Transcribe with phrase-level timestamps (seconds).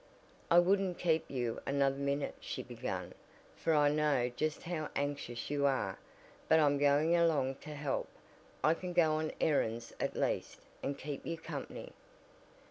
[0.49, 3.13] "I wouldn't keep you another minute," she began,
[3.55, 5.99] "for I know just how anxious you are.
[6.49, 8.07] But I'm going along to help.
[8.63, 11.91] I can go on errands at least, and keep you company."